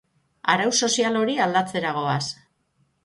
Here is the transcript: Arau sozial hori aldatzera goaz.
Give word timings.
Arau 0.53 0.71
sozial 0.87 1.19
hori 1.19 1.37
aldatzera 1.47 1.93
goaz. 1.99 2.23